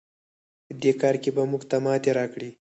[0.65, 2.49] په دې کار کې به موږ ته ماتې راکړئ.